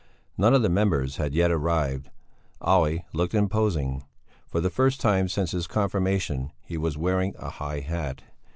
[0.35, 2.09] None of the members had yet arrived.
[2.59, 4.03] Olle looked imposing.
[4.47, 8.23] For the first time since his confirmation he was wearing a high hat.